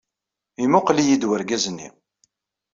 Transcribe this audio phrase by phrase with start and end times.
[0.61, 1.87] Yemmuqqel-iyi-d wergaz-nni.